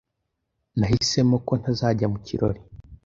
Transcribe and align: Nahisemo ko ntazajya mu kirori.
Nahisemo 0.77 1.35
ko 1.47 1.53
ntazajya 1.61 2.07
mu 2.13 2.19
kirori. 2.25 2.61